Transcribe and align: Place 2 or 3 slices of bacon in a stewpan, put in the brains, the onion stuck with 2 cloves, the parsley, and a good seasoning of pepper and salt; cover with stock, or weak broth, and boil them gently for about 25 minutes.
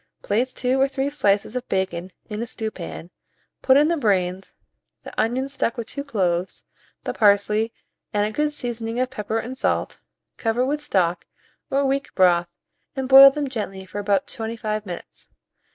Place 0.23 0.51
2 0.55 0.81
or 0.81 0.87
3 0.87 1.11
slices 1.11 1.55
of 1.55 1.69
bacon 1.69 2.11
in 2.27 2.41
a 2.41 2.47
stewpan, 2.47 3.11
put 3.61 3.77
in 3.77 3.87
the 3.87 3.95
brains, 3.97 4.51
the 5.03 5.13
onion 5.15 5.47
stuck 5.47 5.77
with 5.77 5.85
2 5.89 6.03
cloves, 6.05 6.65
the 7.03 7.13
parsley, 7.13 7.71
and 8.11 8.25
a 8.25 8.31
good 8.31 8.51
seasoning 8.51 8.99
of 8.99 9.11
pepper 9.11 9.37
and 9.37 9.55
salt; 9.55 9.99
cover 10.37 10.65
with 10.65 10.81
stock, 10.81 11.27
or 11.69 11.85
weak 11.85 12.15
broth, 12.15 12.49
and 12.95 13.07
boil 13.09 13.29
them 13.29 13.47
gently 13.47 13.85
for 13.85 13.99
about 13.99 14.25
25 14.25 14.87
minutes. 14.87 15.27